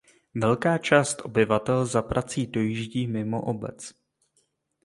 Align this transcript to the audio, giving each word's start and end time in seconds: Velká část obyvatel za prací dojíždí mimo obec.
Velká 0.35 0.77
část 0.77 1.21
obyvatel 1.25 1.85
za 1.85 2.01
prací 2.01 2.47
dojíždí 2.47 3.07
mimo 3.07 3.41
obec. 3.41 3.93